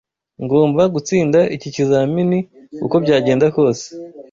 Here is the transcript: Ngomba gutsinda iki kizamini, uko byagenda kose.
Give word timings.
Ngomba 0.43 0.83
gutsinda 0.93 1.39
iki 1.55 1.69
kizamini, 1.75 2.39
uko 2.85 2.95
byagenda 3.03 3.45
kose. 3.55 3.85